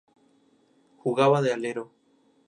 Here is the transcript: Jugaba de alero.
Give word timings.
Jugaba 1.03 1.43
de 1.43 1.51
alero. 1.53 1.91